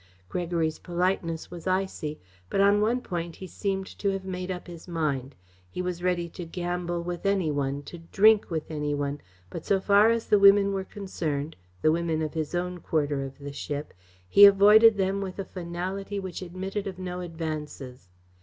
Gregory's 0.29 0.79
politeness 0.79 1.51
was 1.51 1.67
icy, 1.67 2.19
but 2.49 2.59
on 2.59 2.81
one 2.81 3.01
point 3.01 3.35
he 3.35 3.45
seemed 3.45 3.85
to 3.85 4.09
have 4.09 4.25
made 4.25 4.49
up 4.49 4.65
his 4.65 4.87
mind: 4.87 5.35
He 5.69 5.79
was 5.79 6.01
ready 6.01 6.27
to 6.29 6.43
gamble 6.43 7.03
with 7.03 7.23
any 7.23 7.51
one, 7.51 7.83
to 7.83 7.99
drink 7.99 8.49
with 8.49 8.71
any 8.71 8.95
one, 8.95 9.21
but 9.51 9.63
so 9.63 9.79
far 9.79 10.09
as 10.09 10.25
the 10.25 10.39
women 10.39 10.73
were 10.73 10.85
concerned 10.85 11.55
the 11.83 11.91
women 11.91 12.23
of 12.23 12.33
his 12.33 12.55
own 12.55 12.79
quarter 12.79 13.21
of 13.23 13.37
the 13.37 13.53
ship 13.53 13.93
he 14.27 14.43
avoided 14.45 14.97
them 14.97 15.21
with 15.21 15.37
a 15.37 15.45
finality 15.45 16.19
which 16.19 16.41
admitted 16.41 16.87
of 16.87 16.97
no 16.97 17.19
advances. 17.21 18.09